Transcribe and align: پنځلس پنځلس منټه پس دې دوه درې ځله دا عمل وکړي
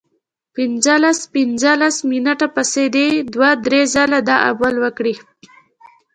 پنځلس 0.55 1.19
پنځلس 1.33 1.95
منټه 2.09 2.47
پس 2.55 2.73
دې 2.95 3.07
دوه 3.33 3.49
درې 3.65 3.81
ځله 3.93 4.19
دا 4.29 4.37
عمل 4.47 4.75
وکړي 4.83 5.15